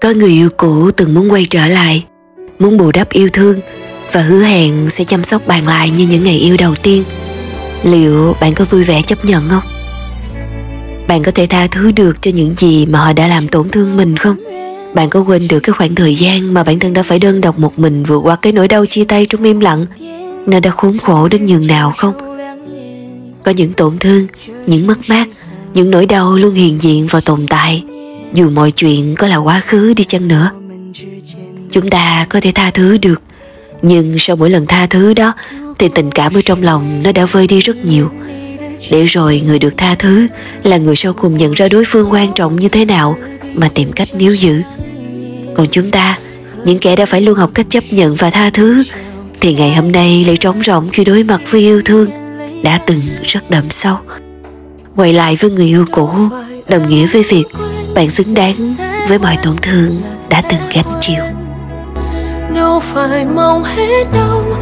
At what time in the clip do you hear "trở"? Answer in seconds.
1.50-1.68